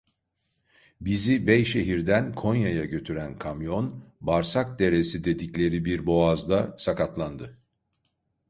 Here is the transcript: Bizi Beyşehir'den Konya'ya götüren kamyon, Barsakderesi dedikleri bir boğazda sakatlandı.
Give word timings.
Bizi 1.01 1.47
Beyşehir'den 1.47 2.35
Konya'ya 2.35 2.85
götüren 2.85 3.39
kamyon, 3.39 4.03
Barsakderesi 4.21 5.23
dedikleri 5.23 5.85
bir 5.85 6.05
boğazda 6.05 6.75
sakatlandı. 6.79 7.57